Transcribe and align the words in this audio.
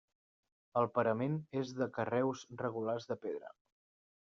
El 0.81 0.89
parament 0.95 1.35
és 1.61 1.75
de 1.81 1.89
carreus 1.99 2.43
regulars 2.65 3.09
de 3.13 3.21
pedra. 3.27 3.57